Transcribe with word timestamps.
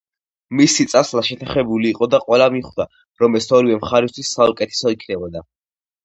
მისი 0.59 0.83
წასვლა 0.91 1.21
შეთანხმებული 1.25 1.87
იყო 1.91 2.07
და 2.13 2.19
ყველა 2.23 2.47
მიხვდა, 2.55 2.87
რომ 3.23 3.37
ეს 3.41 3.47
ორივე 3.57 3.75
მხარისთვის 3.83 4.31
საუკეთესო 4.39 4.93
იქნებოდა. 4.97 5.45